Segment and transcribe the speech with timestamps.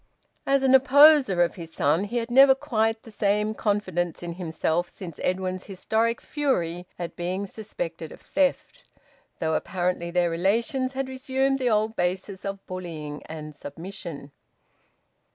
[0.47, 4.33] As an opposer of his son he had never had quite the same confidence in
[4.33, 8.83] himself since Edwin's historic fury at being suspected of theft,
[9.37, 14.31] though apparently their relations had resumed the old basis of bullying and submission.